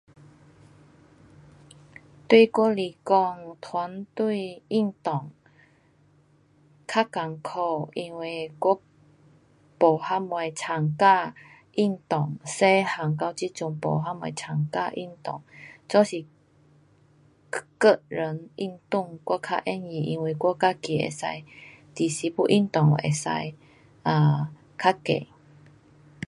[2.27, 5.29] 对我来说，团对运动
[6.87, 8.81] 较困苦，因为我
[9.79, 11.35] 没什么参加
[11.73, 12.35] 运动。
[12.43, 12.65] 小
[13.11, 15.43] 个到这阵都没什么参加运动。
[15.87, 16.25] 只是
[17.51, 21.27] 个，个人运作我较容易，因为我自己知道
[21.93, 23.11] 几时要运动可以。
[23.13, 25.27] 较易。